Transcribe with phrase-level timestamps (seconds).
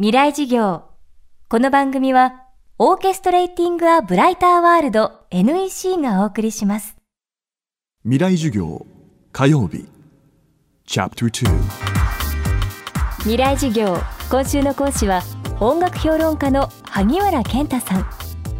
[0.00, 0.84] 未来事業。
[1.48, 2.44] この番組は
[2.78, 6.96] オーケストレーティング・ア・ブライター・ワールド NEC がお送りします。
[8.04, 8.86] 未来授業
[9.32, 9.86] 火曜日。
[10.86, 11.60] チャプター
[13.22, 13.98] 未来事業
[14.30, 15.20] 今週の講師は
[15.58, 18.06] 音楽評論家の萩原健太さん。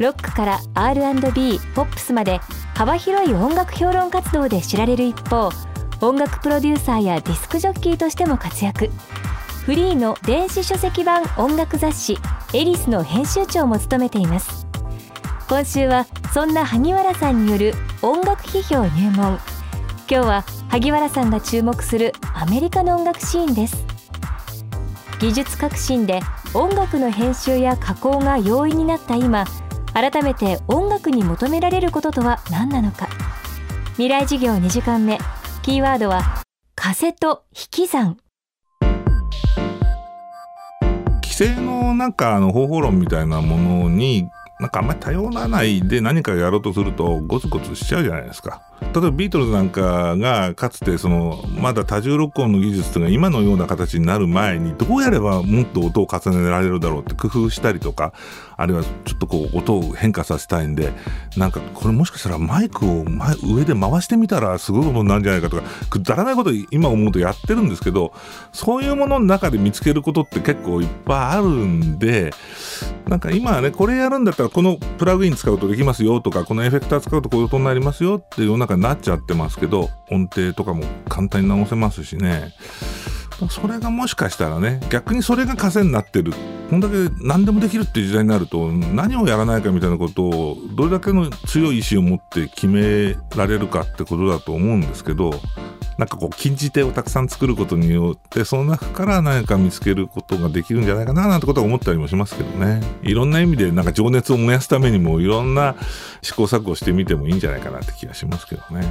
[0.00, 2.40] ロックから R&B ポップスまで
[2.74, 5.50] 幅広い音楽評論活動で知られる一方
[6.04, 8.90] 音楽プロデューサーやディスクジョッキーとしても活躍
[9.64, 12.18] フリーの電子書籍版音楽雑誌
[12.54, 14.66] エリスの編集長も務めています。
[15.48, 19.38] 今週はそんな萩原さんによる音楽批評入門。
[20.08, 23.84] 今日は萩原さんが注目するアメリカの音楽シーンです。
[25.20, 26.20] 技術革新で
[26.54, 29.44] 音楽の編集や加工が容易になった今
[29.92, 33.08] 改めて音楽に求められることとは何なのか。
[33.92, 35.18] 未来事業2時間目
[35.62, 36.42] キーワードは
[36.74, 38.16] 風と引き算。
[41.40, 48.60] 制のなんかあの方法論みたいなものになんかあんまり頼らないで何かやろうとするとゴツゴツしちゃうじゃないですか。
[48.80, 58.12] 例えばビートルズなんかがかつてそのまだ多重録音の技術というのが今のような形になる前にどうやればもっと音を重ねられるだろうって工夫したりとか
[58.56, 60.92] あるいはちょっとこう音を変化させたいんで
[61.36, 68.12] なんかこれもしかしたらマイクを前上で回してみたらすごいことになるんじゃないかとかくだらないこと今思うとやってるんですけど
[68.52, 72.32] そういうものの中で見つけることって結構いっぱいあるんで
[73.08, 82.54] なんか今はねこれやるんだったらこのプラグイン使うとできますよとかこのエフェクター使うとこういう音になりますよっていう世の中になっちゃってますけど音程とかも簡単に直せますしね。
[83.48, 86.32] それがもしかしたらね逆にそれが枷になってる。
[86.68, 95.32] こんだけ何でもできるっていう時代になると何をやらないかみたいなことをどれだけの強い意志を持って決められるかってことだと思うんですけど
[96.00, 105.76] なんかこう禁じ手をたくさん作ることによってその中から何か見つけることができるんじゃないかななんてことは思ったりもしますけどねいろんな意味でなんか情熱を燃やすためにもいろんな
[106.22, 108.82] 試行錯誤してみてもいいんじゃないかなって気がしますけどね。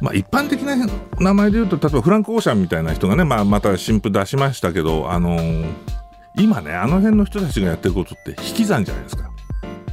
[0.00, 0.76] まあ、一般的な
[1.18, 5.74] 名前で言うと例えばフランク・オーシャンみたいな人がね、まあ、また新譜出しましたけど、あのー、
[6.36, 9.28] 今ねあの辺の人たちがやってることって引き算じゃないですか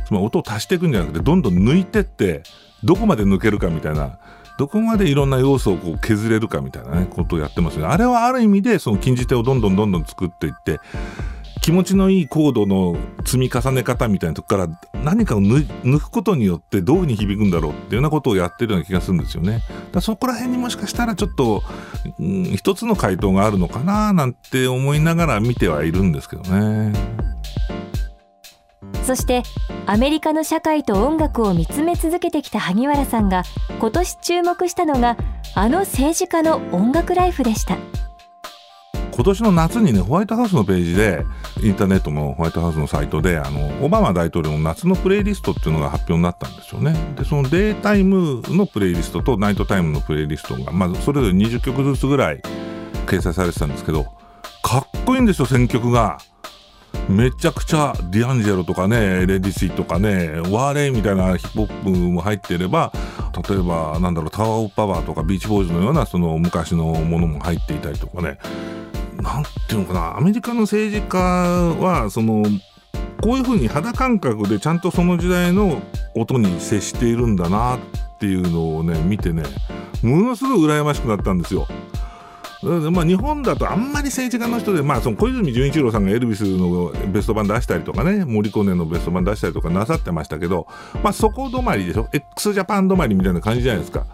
[0.05, 2.43] つまり音を足していくんじゃなくてどんどん抜いてって
[2.83, 4.19] どこまで抜けるかみたいな
[4.57, 10.79] どこまでいろんな要素をこう削れるかみたいなねことをやってますよねあれはある意味でその禁じ手をどんどんどんどん作っていって
[11.63, 14.67] 気持ちのいいコードの積み重ね方みたいなとこから
[15.01, 19.61] 何かを抜くことによってどういうふうに響くんだろうっていうようなことをやってるような気がするんですよね。
[19.93, 21.63] だそこら辺にもしかしたらちょっと、
[22.19, 27.22] うん、一つの回答があるのかななんて思いながら見てはいるんですけどね。
[29.03, 29.43] そして
[29.85, 33.43] アメリカの社会と音楽を見つめ続けてきた萩原さんが
[33.79, 35.17] 今年注目したのが
[35.55, 37.77] あの政治家の音楽ライフでした。
[39.15, 41.23] 今年の夏にねホワイトハウスのページで
[41.61, 52.41] インターネットのホワイトハウスのサイトであのオバマ大統領の夏のプレイリストっていうのが発表になったんですよねでそのデータイムのプレイリストとナイトタイムのプレイリストが、まずそれぞれ20曲ずつぐらい
[53.05, 54.05] 掲載されてたんですけど
[54.63, 56.17] かっこいいんですよ選曲が。
[57.09, 62.93] めちゃくちゃディアンジェロとかねレディシーとかねワーレイみたいなヒップホップも入っていれば
[63.47, 68.37] 例えばなんだろうタワー・オブ・パワーとかビーチボーイズのようなその昔のものも入っていたりとかね
[69.21, 72.43] なんていうのかなアメリカの政治家はその
[73.21, 75.81] こういうふうに肌感覚でちゃんとその時代の
[76.15, 77.79] 音に接しているんだなっ
[78.19, 79.43] ていうのをね見てね
[80.01, 81.65] ものすごい羨ましくなったんですよ。
[82.63, 90.68] まあ、日本だとあんまり政治家の人で、まあ、その小泉純一郎さんがエルビスのベスト版出したりとかね、森コネのベスト版出したりとかなさってましたけど、
[91.03, 94.06] まあ、そこ止まりでしょ、x ジャパン止まりみたいな感じじゃないですか。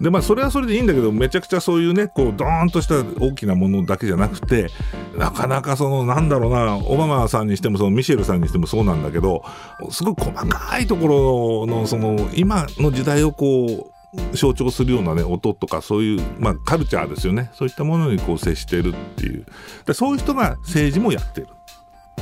[0.00, 4.68] でまあそれはそれでいいんだけどめちゃくちゃそういうねこうドーンとした大きなものだけじゃなくて
[5.16, 9.42] なかなかそのなんだろうなオバマさんにしてもそのミシェルさんにしてもそうなんだけど
[9.90, 13.95] すごい細かいところのその今の時代をこう
[14.34, 17.50] 象徴するようなね音とかそういう、まあ、カルチャーですよね。
[17.54, 19.46] そういったものにこう接してるっていう。
[19.86, 21.48] でそういう人が政治もやってる。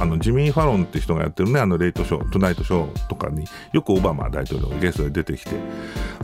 [0.01, 5.51] あのジミー・ファロンって人がやってるねあのレイトショートゥナイトショーとかによくオバマ大統領がゲストで出てきて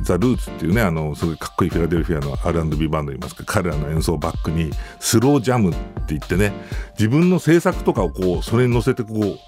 [0.03, 5.79] ザ・ルーツっていうねあのすごいかっこいいフィラデルフィアの R&B バンドいますか彼らの演奏バックにスロージャムって
[6.09, 6.53] 言ってね
[6.99, 9.39] 自分の制作とかをこうそれに乗せてこう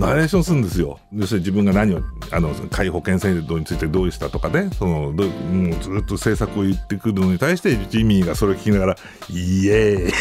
[0.00, 0.98] ナレーションするんですよ。
[1.14, 2.00] 要するに自分が何を、
[2.30, 8.96] あの、介保険制度についてどうしたとかね、その、どもうずっと政策を言ってくるのに対して、ジミーがそれを聞きながら、
[9.28, 10.12] イエーイ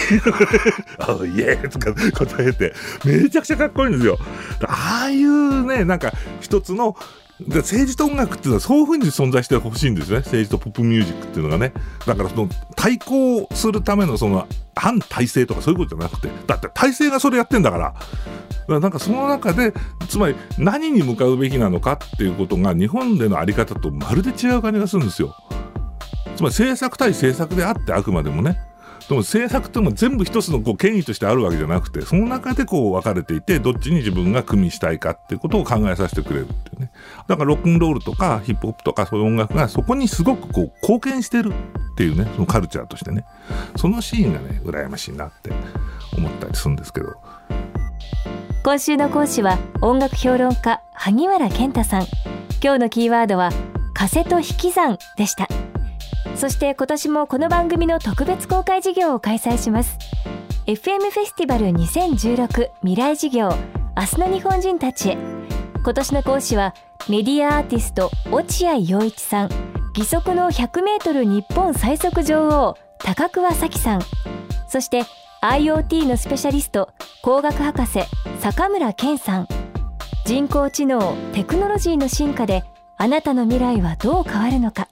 [1.00, 2.74] あイエーイとか答えて、
[3.06, 4.20] めちゃくちゃかっこいいんですよ。
[4.68, 6.12] ああいうね、なんか、
[6.42, 6.98] 一つの
[7.48, 10.18] で政治と音楽っていうのはそういうふうに存在してほしいんですね。
[10.18, 11.74] 政治とポップミュージックっていうのがね。
[12.06, 16.30] だからその対抗するためのその反体制とかそういうことじゃなくて。
[16.48, 17.94] だって体制がそれやってんだから。
[17.94, 18.06] だか
[18.68, 19.74] らなんかその中で
[20.10, 25.36] つまり何に向かうべきなのかっていうことが日本での在り方とまるで違う感じがするんですよ。
[26.36, 28.60] つまり政策対政策であってあくまでもね。
[29.10, 36.92] でも政策っていうのも全部一つのこう権威としてあるわけじゃなくてその中でこう分かれていてどっちに自分が組みしたいかっていうことを考えさせてくれるっていうね。
[37.28, 43.26] だからロックンロールとかヒップホップとかそういう音楽がそこにすごくこう貢献してるっていうねそのカルチャーとしてね。
[43.78, 45.52] そのシーンがね羨ましいなって
[46.16, 47.16] 思ったりするんですけど。
[48.64, 52.06] 今週の講師は音楽評論家萩原健太さん。
[52.62, 53.50] 今日のキーワードは
[53.96, 55.48] 風と引き算でした。
[56.40, 59.98] そして今年もこの番組の特別公開事業を開催します。
[60.68, 63.50] FM フェスティバル2016未来事業
[63.98, 65.18] 明日の日本人たちへ。
[65.84, 66.74] 今年の講師は
[67.10, 69.50] メディアアーティスト落合陽一さん。
[69.98, 74.02] 義足の 100m 日本最速女王高桑早紀さん。
[74.70, 75.02] そして
[75.42, 76.88] IoT のスペシャリスト
[77.22, 78.00] 工学博士
[78.40, 79.48] 坂村健さん。
[80.24, 82.64] 人工知能テクノロジーの進化で
[82.96, 84.88] あなたの未来はどう変わるのか。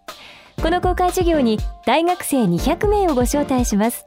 [0.62, 4.06] この公開授業に大学生200名をご招待します。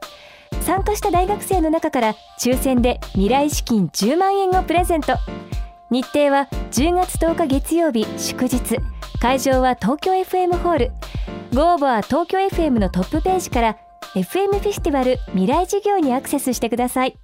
[0.61, 5.13] 参加した大学生の中から抽選で未来資金10万円をプレゼント。
[5.89, 8.77] 日程は10月10日月曜日祝日。
[9.19, 10.91] 会場は東京 FM ホール。
[11.53, 13.77] ご応募は東京 FM のトップページから
[14.13, 17.17] FM フェスティバル未来事業にアクセスしてください。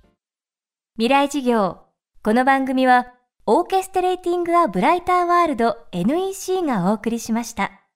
[0.98, 1.78] 未来事業。
[2.24, 3.08] この番組は
[3.46, 7.87] オーケストレーティング・ア・ブライター・ワールド NEC がお送りしました。